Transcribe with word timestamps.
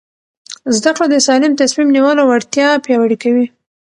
زده 0.75 0.91
کړه 0.95 1.05
د 1.09 1.15
سالم 1.27 1.53
تصمیم 1.61 1.89
نیولو 1.95 2.21
وړتیا 2.29 2.67
پیاوړې 2.85 3.17
کوي. 3.23 3.45